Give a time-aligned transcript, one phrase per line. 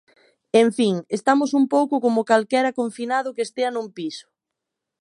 [0.61, 4.27] En fin, estamos un pouco como calquera confinado que estea nun piso.